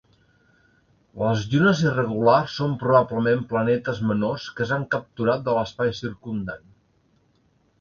Les 1.23 1.43
llunes 1.51 1.83
irregulars 1.83 2.55
són 2.61 2.73
probablement 2.85 3.45
planetes 3.53 4.01
menors 4.13 4.49
que 4.61 4.67
s'han 4.71 4.89
capturat 4.97 5.45
de 5.51 5.55
l'espai 5.59 5.97
circumdant. 6.03 6.67